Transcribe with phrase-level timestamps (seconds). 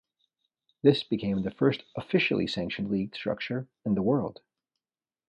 [0.81, 4.41] This became the first "officially" sanctioned league structure in the world.